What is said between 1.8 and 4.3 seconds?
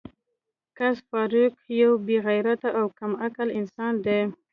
یو بې غیرته او کم عقل انسان دی